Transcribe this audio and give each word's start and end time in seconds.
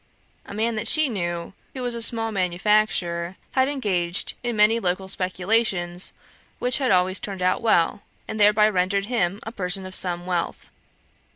A 0.47 0.53
man 0.55 0.73
that 0.73 0.87
she 0.87 1.09
knew, 1.09 1.53
who 1.75 1.83
was 1.83 1.93
a 1.93 2.01
small 2.01 2.31
manufacturer, 2.31 3.37
had 3.51 3.69
engaged 3.69 4.33
in 4.41 4.55
many 4.55 4.79
local 4.79 5.07
speculations 5.07 6.11
which 6.57 6.79
had 6.79 6.89
always 6.89 7.19
turned 7.19 7.43
out 7.43 7.61
well, 7.61 8.01
and 8.27 8.39
thereby 8.39 8.67
rendered 8.67 9.05
him 9.05 9.39
a 9.43 9.51
person 9.51 9.85
of 9.85 9.93
some 9.93 10.25
wealth. 10.25 10.71